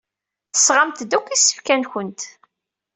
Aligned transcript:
Tesɣamt-d 0.53 1.11
akk 1.17 1.27
isefka-nwent? 1.29 2.21